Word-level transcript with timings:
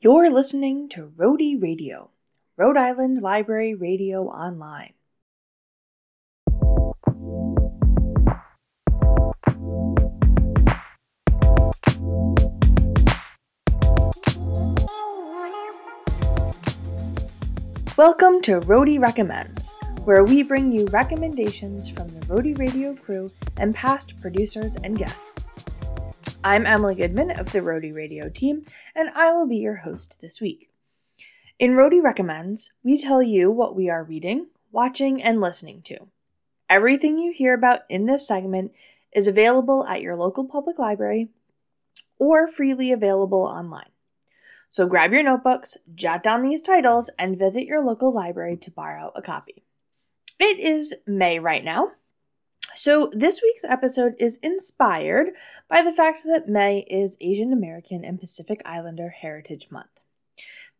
You're 0.00 0.30
listening 0.30 0.88
to 0.90 1.12
Rhody 1.16 1.56
Radio, 1.56 2.10
Rhode 2.56 2.76
Island 2.76 3.20
Library 3.20 3.74
Radio 3.74 4.28
Online. 4.28 4.92
Welcome 17.96 18.40
to 18.42 18.60
Rhody 18.60 19.00
Recommends, 19.00 19.76
where 20.04 20.22
we 20.22 20.44
bring 20.44 20.70
you 20.70 20.86
recommendations 20.86 21.88
from 21.88 22.06
the 22.14 22.24
Rhody 22.28 22.54
Radio 22.54 22.94
crew 22.94 23.32
and 23.56 23.74
past 23.74 24.20
producers 24.20 24.76
and 24.76 24.96
guests. 24.96 25.64
I'm 26.48 26.64
Emily 26.64 26.94
Goodman 26.94 27.30
of 27.32 27.52
the 27.52 27.60
Rhody 27.60 27.92
Radio 27.92 28.30
team, 28.30 28.64
and 28.94 29.10
I 29.10 29.32
will 29.32 29.46
be 29.46 29.58
your 29.58 29.76
host 29.84 30.22
this 30.22 30.40
week. 30.40 30.70
In 31.58 31.76
Rhody 31.76 32.00
Recommends, 32.00 32.72
we 32.82 32.96
tell 32.96 33.22
you 33.22 33.50
what 33.50 33.76
we 33.76 33.90
are 33.90 34.02
reading, 34.02 34.46
watching, 34.72 35.22
and 35.22 35.42
listening 35.42 35.82
to. 35.82 36.08
Everything 36.66 37.18
you 37.18 37.32
hear 37.32 37.52
about 37.52 37.80
in 37.90 38.06
this 38.06 38.26
segment 38.26 38.72
is 39.12 39.28
available 39.28 39.84
at 39.86 40.00
your 40.00 40.16
local 40.16 40.42
public 40.42 40.78
library 40.78 41.28
or 42.18 42.48
freely 42.48 42.92
available 42.92 43.42
online. 43.42 43.90
So 44.70 44.86
grab 44.86 45.12
your 45.12 45.22
notebooks, 45.22 45.76
jot 45.94 46.22
down 46.22 46.40
these 46.40 46.62
titles, 46.62 47.10
and 47.18 47.38
visit 47.38 47.66
your 47.66 47.84
local 47.84 48.10
library 48.10 48.56
to 48.56 48.70
borrow 48.70 49.12
a 49.14 49.20
copy. 49.20 49.64
It 50.40 50.58
is 50.58 50.94
May 51.06 51.38
right 51.38 51.62
now, 51.62 51.90
so, 52.78 53.10
this 53.12 53.42
week's 53.42 53.64
episode 53.64 54.14
is 54.20 54.36
inspired 54.36 55.30
by 55.68 55.82
the 55.82 55.92
fact 55.92 56.22
that 56.22 56.48
May 56.48 56.86
is 56.88 57.16
Asian 57.20 57.52
American 57.52 58.04
and 58.04 58.20
Pacific 58.20 58.62
Islander 58.64 59.08
Heritage 59.08 59.66
Month. 59.68 60.00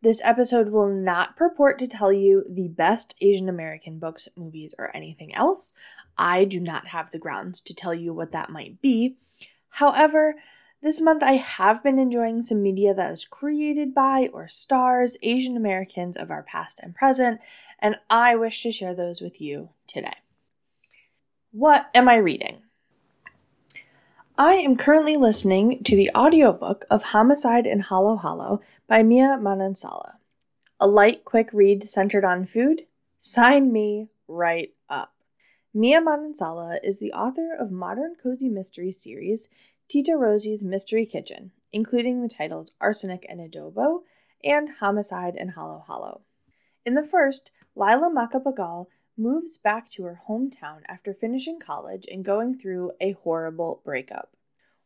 This 0.01 0.21
episode 0.23 0.69
will 0.69 0.87
not 0.87 1.35
purport 1.35 1.77
to 1.79 1.87
tell 1.87 2.13
you 2.13 2.45
the 2.49 2.69
best 2.69 3.15
Asian 3.19 3.49
American 3.49 3.99
books, 3.99 4.29
movies, 4.37 4.73
or 4.79 4.95
anything 4.95 5.35
else. 5.35 5.73
I 6.17 6.45
do 6.45 6.61
not 6.61 6.87
have 6.87 7.11
the 7.11 7.19
grounds 7.19 7.59
to 7.59 7.75
tell 7.75 7.93
you 7.93 8.13
what 8.13 8.31
that 8.31 8.49
might 8.49 8.81
be. 8.81 9.17
However, 9.71 10.35
this 10.81 11.01
month 11.01 11.21
I 11.21 11.33
have 11.33 11.83
been 11.83 11.99
enjoying 11.99 12.43
some 12.43 12.63
media 12.63 12.93
that 12.93 13.11
was 13.11 13.25
created 13.25 13.93
by 13.93 14.29
or 14.31 14.47
stars 14.47 15.17
Asian 15.21 15.57
Americans 15.57 16.15
of 16.15 16.31
our 16.31 16.43
past 16.43 16.79
and 16.81 16.95
present, 16.95 17.41
and 17.77 17.97
I 18.09 18.37
wish 18.37 18.63
to 18.63 18.71
share 18.71 18.93
those 18.93 19.19
with 19.19 19.41
you 19.41 19.71
today. 19.85 20.13
What 21.51 21.89
am 21.95 22.07
I 22.07 22.17
reading? 22.17 22.61
I 24.37 24.53
am 24.53 24.77
currently 24.77 25.17
listening 25.17 25.83
to 25.83 25.95
the 25.95 26.11
audiobook 26.15 26.85
of 26.91 27.01
Homicide 27.01 27.65
in 27.65 27.79
Halo 27.79 28.17
Halo 28.17 28.61
by 28.87 29.01
Mia 29.01 29.35
Manansala. 29.41 30.17
A 30.79 30.85
light, 30.85 31.25
quick 31.25 31.49
read 31.51 31.89
centered 31.89 32.23
on 32.23 32.45
food? 32.45 32.83
Sign 33.17 33.73
me 33.73 34.09
right 34.27 34.75
up. 34.91 35.15
Mia 35.73 35.99
Manansala 36.01 36.77
is 36.83 36.99
the 36.99 37.13
author 37.13 37.55
of 37.59 37.71
modern 37.71 38.13
cozy 38.21 38.47
mystery 38.47 38.91
series 38.91 39.49
Tita 39.87 40.15
Rosie's 40.15 40.63
Mystery 40.63 41.07
Kitchen, 41.07 41.51
including 41.73 42.21
the 42.21 42.29
titles 42.29 42.73
Arsenic 42.79 43.25
and 43.27 43.39
Adobo 43.39 44.01
and 44.43 44.69
Homicide 44.81 45.35
in 45.35 45.49
Halo 45.49 45.83
Halo. 45.87 46.21
In 46.85 46.93
the 46.93 47.03
first, 47.03 47.51
Lila 47.75 48.11
Macapagal 48.11 48.85
moves 49.19 49.57
back 49.57 49.89
to 49.91 50.03
her 50.05 50.21
hometown 50.27 50.81
after 50.87 51.13
finishing 51.13 51.59
college 51.59 52.07
and 52.11 52.25
going 52.25 52.57
through 52.57 52.93
a 52.99 53.11
horrible 53.11 53.81
breakup. 53.83 54.35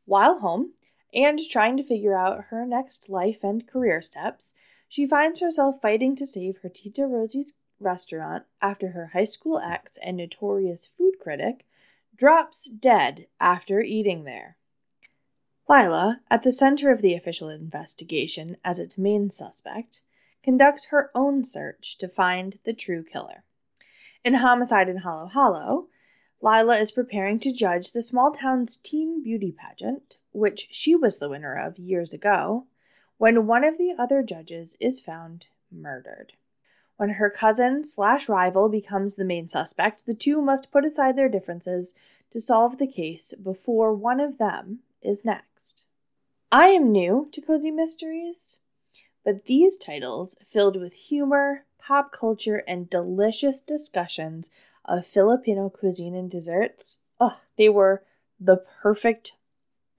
While 0.05 0.39
home, 0.39 0.73
and 1.13 1.39
trying 1.49 1.77
to 1.77 1.83
figure 1.83 2.17
out 2.17 2.45
her 2.49 2.65
next 2.65 3.09
life 3.09 3.43
and 3.43 3.67
career 3.67 4.01
steps, 4.01 4.53
she 4.89 5.07
finds 5.07 5.39
herself 5.39 5.77
fighting 5.81 6.15
to 6.15 6.25
save 6.25 6.57
her 6.57 6.69
Tita 6.69 7.05
Rosie's 7.05 7.53
restaurant 7.79 8.43
after 8.61 8.89
her 8.89 9.11
high 9.13 9.23
school 9.23 9.59
ex 9.59 9.97
and 10.03 10.17
notorious 10.17 10.85
food 10.85 11.13
critic 11.21 11.65
drops 12.15 12.69
dead 12.69 13.27
after 13.39 13.81
eating 13.81 14.23
there. 14.23 14.57
Lila, 15.69 16.21
at 16.29 16.41
the 16.41 16.51
center 16.51 16.91
of 16.91 17.01
the 17.01 17.13
official 17.13 17.49
investigation 17.49 18.57
as 18.63 18.79
its 18.79 18.97
main 18.97 19.29
suspect, 19.29 20.01
conducts 20.43 20.85
her 20.85 21.09
own 21.15 21.43
search 21.43 21.97
to 21.97 22.07
find 22.07 22.59
the 22.65 22.73
true 22.73 23.03
killer. 23.03 23.43
In 24.23 24.35
Homicide 24.35 24.87
in 24.87 24.99
Halo 24.99 25.27
Halo, 25.27 25.87
Lila 26.41 26.77
is 26.77 26.91
preparing 26.91 27.39
to 27.39 27.51
judge 27.51 27.91
the 27.91 28.01
small 28.01 28.31
town's 28.31 28.77
teen 28.77 29.21
beauty 29.21 29.51
pageant, 29.51 30.15
which 30.31 30.67
she 30.71 30.95
was 30.95 31.19
the 31.19 31.27
winner 31.27 31.55
of 31.55 31.77
years 31.77 32.13
ago, 32.13 32.65
when 33.17 33.47
one 33.47 33.65
of 33.65 33.77
the 33.77 33.93
other 33.99 34.23
judges 34.23 34.77
is 34.79 35.01
found 35.01 35.47
murdered. 35.69 36.33
When 36.95 37.11
her 37.11 37.29
cousin 37.29 37.83
slash 37.83 38.29
rival 38.29 38.69
becomes 38.69 39.17
the 39.17 39.25
main 39.25 39.49
suspect, 39.49 40.05
the 40.05 40.13
two 40.13 40.41
must 40.41 40.71
put 40.71 40.85
aside 40.85 41.17
their 41.17 41.27
differences 41.27 41.93
to 42.31 42.39
solve 42.39 42.77
the 42.77 42.87
case 42.87 43.33
before 43.33 43.93
one 43.93 44.21
of 44.21 44.37
them 44.37 44.79
is 45.01 45.25
next. 45.25 45.87
I 46.49 46.67
am 46.67 46.93
new 46.93 47.27
to 47.33 47.41
Cozy 47.41 47.71
Mysteries, 47.71 48.61
but 49.25 49.45
these 49.45 49.77
titles, 49.77 50.37
filled 50.45 50.79
with 50.79 50.93
humor, 50.93 51.65
pop 51.85 52.11
culture, 52.11 52.63
and 52.67 52.89
delicious 52.89 53.61
discussions 53.61 54.49
of 54.85 55.05
Filipino 55.05 55.69
cuisine 55.69 56.15
and 56.15 56.29
desserts, 56.29 56.99
oh, 57.19 57.41
they 57.57 57.69
were 57.69 58.03
the 58.39 58.57
perfect 58.81 59.33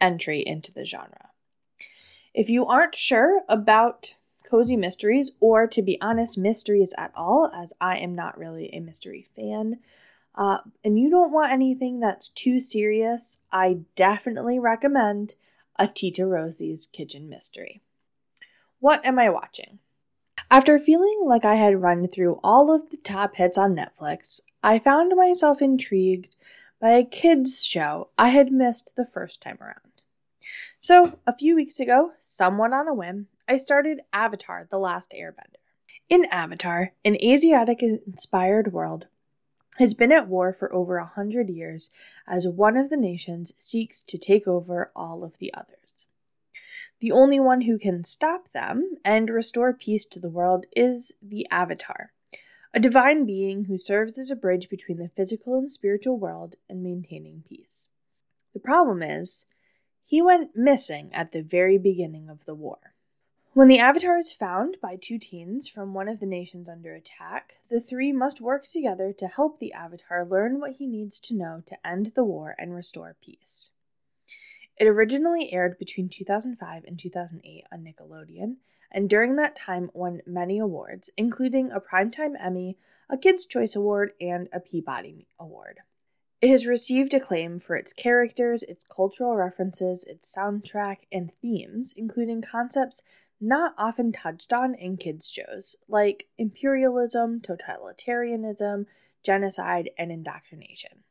entry 0.00 0.41
into 0.41 0.73
the 0.73 0.84
genre. 0.84 1.31
If 2.33 2.49
you 2.49 2.67
aren't 2.67 2.94
sure 2.94 3.43
about 3.49 4.15
cozy 4.49 4.77
mysteries, 4.77 5.37
or 5.41 5.67
to 5.67 5.83
be 5.83 6.00
honest, 6.00 6.39
mysteries 6.39 6.94
at 6.99 7.12
all, 7.15 7.50
as 7.55 7.73
I 7.81 7.99
am 7.99 8.15
not 8.15 8.39
really 8.39 8.71
a 8.73 8.81
mystery 8.81 9.27
fan, 9.34 9.81
uh, 10.34 10.59
and 10.83 10.99
you 10.99 11.11
don't 11.11 11.33
want 11.33 11.53
anything 11.53 12.00
that's 12.00 12.28
too 12.28 12.61
serious, 12.61 13.39
I 13.53 13.81
definitely 13.94 14.59
recommend 14.59 15.34
a 15.78 15.87
Tita 15.87 16.27
Rosie's 16.27 16.87
Kitchen 16.87 17.28
Mystery. 17.28 17.83
What 18.81 19.05
am 19.05 19.19
I 19.19 19.31
watching? 19.31 19.78
After 20.50 20.78
feeling 20.78 21.22
like 21.25 21.44
I 21.44 21.55
had 21.55 21.82
run 21.82 22.09
through 22.09 22.38
all 22.44 22.72
of 22.72 22.91
the 22.91 22.97
top 22.97 23.37
hits 23.37 23.59
on 23.59 23.75
Netflix, 23.75 24.41
I 24.62 24.78
found 24.78 25.12
myself 25.16 25.62
intrigued 25.62 26.37
by 26.81 26.91
a 26.91 27.05
kids' 27.05 27.65
show 27.65 28.10
I 28.19 28.28
had 28.28 28.53
missed 28.53 28.94
the 28.94 29.06
first 29.06 29.41
time 29.41 29.59
around. 29.60 30.03
So, 30.78 31.19
a 31.27 31.37
few 31.37 31.56
weeks 31.56 31.81
ago, 31.81 32.12
somewhat 32.21 32.75
on 32.75 32.87
a 32.87 32.94
whim, 32.94 33.28
I 33.49 33.56
started 33.56 34.03
Avatar 34.12 34.66
The 34.71 34.78
Last 34.78 35.12
Airbender. 35.12 35.56
In 36.09 36.27
Avatar, 36.27 36.93
an 37.05 37.16
Asiatic 37.16 37.82
inspired 37.82 38.72
world 38.72 39.06
has 39.78 39.94
been 39.94 40.12
at 40.12 40.28
war 40.28 40.53
for 40.53 40.72
over 40.72 40.99
a 40.99 41.06
hundred 41.06 41.49
years 41.49 41.91
as 42.28 42.47
one 42.47 42.76
of 42.76 42.91
the 42.91 42.97
nations 42.97 43.55
seeks 43.59 44.03
to 44.05 44.19
take 44.19 44.47
over 44.47 44.93
all 44.94 45.25
of 45.25 45.38
the 45.38 45.53
others. 45.55 46.06
The 47.00 47.12
only 47.12 47.38
one 47.38 47.62
who 47.62 47.78
can 47.78 48.05
stop 48.05 48.50
them 48.53 48.97
and 49.05 49.28
restore 49.28 49.72
peace 49.72 50.06
to 50.06 50.21
the 50.21 50.31
world 50.31 50.66
is 50.75 51.12
the 51.21 51.47
Avatar, 51.50 52.12
a 52.72 52.81
divine 52.81 53.27
being 53.27 53.65
who 53.65 53.78
serves 53.78 54.19
as 54.19 54.31
a 54.31 54.37
bridge 54.37 54.69
between 54.69 54.99
the 54.99 55.10
physical 55.10 55.59
and 55.59 55.71
spiritual 55.71 56.19
world 56.19 56.56
and 56.69 56.82
maintaining 56.82 57.43
peace. 57.49 57.91
The 58.53 58.60
problem 58.60 59.03
is, 59.03 59.47
he 60.03 60.22
went 60.22 60.55
missing 60.55 61.12
at 61.12 61.32
the 61.32 61.43
very 61.43 61.78
beginning 61.78 62.28
of 62.28 62.44
the 62.44 62.55
war. 62.55 62.94
When 63.55 63.69
the 63.69 63.78
Avatar 63.78 64.16
is 64.16 64.32
found 64.32 64.78
by 64.82 64.97
two 64.97 65.19
teens 65.19 65.69
from 65.69 65.94
one 65.94 66.09
of 66.09 66.19
the 66.21 66.26
nations 66.26 66.69
under 66.69 66.93
attack, 66.93 67.59
the 67.69 67.81
three 67.81 68.12
must 68.12 68.41
work 68.41 68.66
together 68.66 69.12
to 69.12 69.28
help 69.28 69.61
the 69.61 69.72
Avatar 69.72 70.25
learn 70.25 70.59
what 70.59 70.72
he 70.72 70.87
needs 70.87 71.21
to 71.21 71.34
know 71.34 71.62
to 71.66 71.87
end 71.87 72.12
the 72.15 72.25
war 72.25 72.56
and 72.59 72.75
restore 72.75 73.16
peace. 73.22 73.71
It 74.77 74.87
originally 74.87 75.53
aired 75.53 75.79
between 75.79 76.09
2005 76.09 76.85
and 76.85 76.99
2008 76.99 77.65
on 77.73 77.85
Nickelodeon, 77.85 78.57
and 78.91 79.09
during 79.09 79.37
that 79.37 79.56
time 79.56 79.91
won 79.94 80.23
many 80.26 80.59
awards, 80.59 81.11
including 81.17 81.71
a 81.71 81.81
Primetime 81.81 82.35
Emmy, 82.41 82.79
a 83.09 83.17
Kids' 83.17 83.47
Choice 83.47 83.76
Award, 83.76 84.12
and 84.21 84.49
a 84.53 84.61
Peabody 84.61 85.26
Award. 85.38 85.81
It 86.41 86.50
has 86.50 86.67
received 86.67 87.15
acclaim 87.15 87.59
for 87.59 87.76
its 87.76 87.93
characters, 87.93 88.62
its 88.65 88.85
cultural 88.85 89.35
references, 89.35 90.05
its 90.05 90.35
soundtrack, 90.35 90.99
and 91.11 91.32
themes, 91.41 91.94
including 91.97 92.43
concepts 92.43 93.03
not 93.41 93.75
often 93.79 94.12
touched 94.12 94.53
on 94.53 94.75
in 94.75 94.97
kids' 94.97 95.31
shows, 95.31 95.76
like 95.88 96.29
imperialism, 96.37 97.41
totalitarianism, 97.41 98.87
genocide, 99.23 99.91
and 99.97 100.12
indoctrination. 100.12 101.05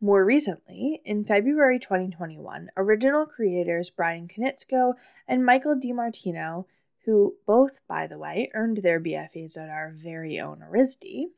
More 0.00 0.24
recently, 0.24 1.02
in 1.04 1.24
February 1.24 1.80
2021, 1.80 2.70
original 2.76 3.26
creators 3.26 3.90
Brian 3.90 4.28
Konietzko 4.28 4.92
and 5.26 5.44
Michael 5.44 5.74
DiMartino, 5.74 6.66
who 7.04 7.34
both, 7.48 7.80
by 7.88 8.06
the 8.06 8.16
way, 8.16 8.48
earned 8.54 8.78
their 8.78 9.00
BFAs 9.00 9.58
at 9.58 9.68
our 9.68 9.90
very 9.90 10.38
own 10.38 10.60
RISD, 10.60 11.30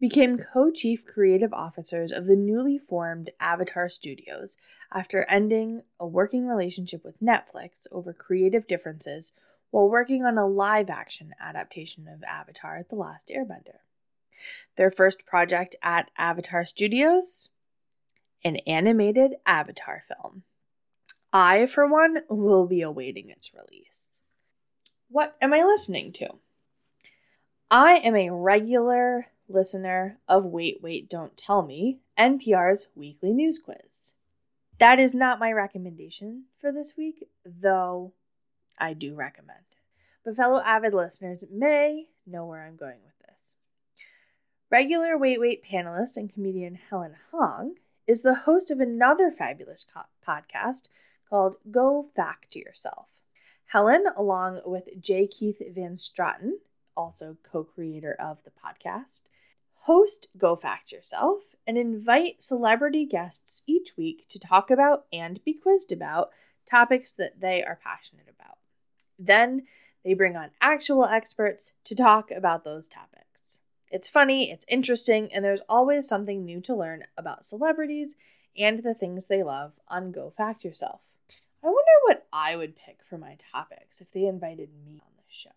became 0.00 0.38
co 0.38 0.70
chief 0.70 1.04
creative 1.04 1.52
officers 1.52 2.10
of 2.10 2.24
the 2.24 2.36
newly 2.36 2.78
formed 2.78 3.32
Avatar 3.38 3.90
Studios 3.90 4.56
after 4.90 5.26
ending 5.28 5.82
a 5.98 6.06
working 6.06 6.46
relationship 6.46 7.04
with 7.04 7.20
Netflix 7.20 7.86
over 7.92 8.14
creative 8.14 8.66
differences 8.66 9.32
while 9.70 9.90
working 9.90 10.24
on 10.24 10.38
a 10.38 10.46
live 10.46 10.88
action 10.88 11.34
adaptation 11.38 12.08
of 12.08 12.22
Avatar 12.22 12.82
The 12.88 12.96
Last 12.96 13.28
Airbender. 13.28 13.80
Their 14.76 14.90
first 14.90 15.26
project 15.26 15.76
at 15.82 16.10
Avatar 16.16 16.64
Studios 16.64 17.50
an 18.44 18.56
animated 18.66 19.34
Avatar 19.46 20.02
film. 20.06 20.42
I, 21.32 21.66
for 21.66 21.86
one, 21.86 22.18
will 22.28 22.66
be 22.66 22.82
awaiting 22.82 23.30
its 23.30 23.52
release. 23.54 24.22
What 25.08 25.36
am 25.40 25.52
I 25.52 25.62
listening 25.62 26.12
to? 26.14 26.38
I 27.70 27.94
am 27.96 28.16
a 28.16 28.30
regular 28.30 29.28
listener 29.48 30.18
of 30.28 30.44
Wait, 30.44 30.78
Wait, 30.82 31.08
Don't 31.08 31.36
Tell 31.36 31.62
Me, 31.62 32.00
NPR's 32.18 32.88
weekly 32.94 33.32
news 33.32 33.58
quiz. 33.58 34.14
That 34.78 34.98
is 34.98 35.14
not 35.14 35.38
my 35.38 35.52
recommendation 35.52 36.44
for 36.60 36.72
this 36.72 36.94
week, 36.96 37.28
though 37.44 38.12
I 38.78 38.94
do 38.94 39.14
recommend. 39.14 39.58
But 40.24 40.36
fellow 40.36 40.60
avid 40.62 40.94
listeners 40.94 41.44
may 41.50 42.08
know 42.26 42.46
where 42.46 42.64
I'm 42.64 42.76
going 42.76 42.98
with 43.04 43.28
this. 43.28 43.56
Regular 44.70 45.18
Wait 45.18 45.40
Wait 45.40 45.62
panelist 45.64 46.16
and 46.16 46.32
comedian 46.32 46.76
Helen 46.76 47.14
Hong 47.30 47.74
is 48.10 48.22
the 48.22 48.34
host 48.34 48.72
of 48.72 48.80
another 48.80 49.30
fabulous 49.30 49.86
co- 49.94 50.00
podcast 50.26 50.88
called 51.28 51.54
Go 51.70 52.08
Fact 52.16 52.56
Yourself. 52.56 53.20
Helen, 53.66 54.04
along 54.16 54.62
with 54.66 55.00
J. 55.00 55.28
Keith 55.28 55.62
Van 55.72 55.94
Straaten, 55.94 56.54
also 56.96 57.36
co 57.44 57.62
creator 57.62 58.16
of 58.18 58.38
the 58.42 58.50
podcast, 58.50 59.22
host 59.82 60.26
Go 60.36 60.56
Fact 60.56 60.90
Yourself 60.90 61.54
and 61.68 61.78
invite 61.78 62.42
celebrity 62.42 63.06
guests 63.06 63.62
each 63.68 63.96
week 63.96 64.26
to 64.28 64.40
talk 64.40 64.72
about 64.72 65.04
and 65.12 65.44
be 65.44 65.54
quizzed 65.54 65.92
about 65.92 66.30
topics 66.68 67.12
that 67.12 67.40
they 67.40 67.62
are 67.62 67.78
passionate 67.80 68.26
about. 68.28 68.58
Then 69.20 69.68
they 70.04 70.14
bring 70.14 70.36
on 70.36 70.50
actual 70.60 71.04
experts 71.04 71.74
to 71.84 71.94
talk 71.94 72.32
about 72.32 72.64
those 72.64 72.88
topics. 72.88 73.29
It's 73.90 74.08
funny, 74.08 74.52
it's 74.52 74.64
interesting, 74.68 75.32
and 75.32 75.44
there's 75.44 75.62
always 75.68 76.06
something 76.06 76.44
new 76.44 76.60
to 76.60 76.76
learn 76.76 77.06
about 77.18 77.44
celebrities 77.44 78.14
and 78.56 78.84
the 78.84 78.94
things 78.94 79.26
they 79.26 79.42
love 79.42 79.72
on 79.88 80.12
Go 80.12 80.32
Fact 80.36 80.62
Yourself. 80.62 81.00
I 81.64 81.66
wonder 81.66 81.80
what 82.04 82.24
I 82.32 82.54
would 82.54 82.76
pick 82.76 83.00
for 83.04 83.18
my 83.18 83.36
topics 83.50 84.00
if 84.00 84.12
they 84.12 84.26
invited 84.26 84.68
me 84.86 85.02
on 85.04 85.10
the 85.16 85.24
show. 85.26 85.50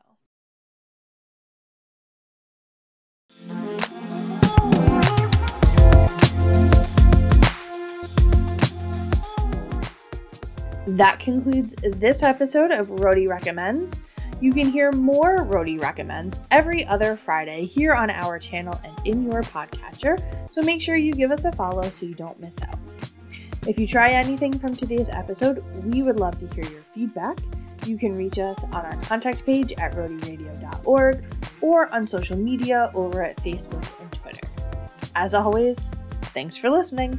That 10.88 11.20
concludes 11.20 11.76
this 11.84 12.24
episode 12.24 12.72
of 12.72 12.90
Rhody 12.90 13.28
Recommends. 13.28 14.02
You 14.44 14.52
can 14.52 14.70
hear 14.70 14.92
more 14.92 15.38
Rhody 15.46 15.78
Recommends 15.78 16.42
every 16.52 16.86
other 16.86 17.16
Friday 17.16 17.66
here 17.66 17.94
on 17.94 18.10
our 18.10 18.38
channel 18.38 18.78
and 18.84 18.94
in 19.08 19.24
your 19.24 19.42
podcatcher, 19.42 20.22
so 20.52 20.62
make 20.64 20.82
sure 20.82 20.98
you 20.98 21.14
give 21.14 21.32
us 21.32 21.46
a 21.46 21.54
follow 21.54 21.84
so 21.84 22.06
you 22.06 22.14
don't 22.14 22.38
miss 22.42 22.62
out. 22.64 22.78
If 23.66 23.80
you 23.80 23.88
try 23.88 24.12
anything 24.12 24.60
from 24.60 24.76
today's 24.76 25.08
episode, 25.08 25.64
we 25.86 26.04
would 26.04 26.20
love 26.20 26.40
to 26.40 26.54
hear 26.54 26.66
your 26.74 26.82
feedback. 26.82 27.38
You 27.86 27.98
can 27.98 28.18
reach 28.18 28.38
us 28.38 28.66
on 28.66 28.86
our 28.86 28.98
contact 29.04 29.46
page 29.46 29.72
at 29.78 29.94
rhodyradio.org 29.94 31.24
or 31.62 31.88
on 31.96 32.06
social 32.06 32.36
media 32.38 32.92
over 32.94 33.24
at 33.24 33.38
Facebook 33.38 33.88
and 34.02 34.12
Twitter. 34.12 34.50
As 35.16 35.34
always, 35.34 35.90
thanks 36.34 36.58
for 36.58 36.70
listening. 36.70 37.18